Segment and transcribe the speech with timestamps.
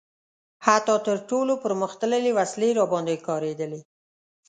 [0.65, 3.81] حتی تر ټولو پرمختللې وسلې راباندې کارېدلي.